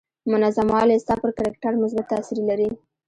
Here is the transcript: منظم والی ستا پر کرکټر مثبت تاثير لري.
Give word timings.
منظم 0.31 0.67
والی 0.75 0.97
ستا 1.03 1.15
پر 1.21 1.29
کرکټر 1.37 1.71
مثبت 1.83 2.05
تاثير 2.11 2.39
لري. 2.49 2.69